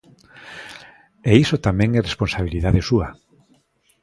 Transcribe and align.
E 1.29 1.31
iso 1.43 1.63
tamén 1.67 1.89
é 1.93 1.99
responsabilidade 2.03 2.85
súa. 2.89 3.07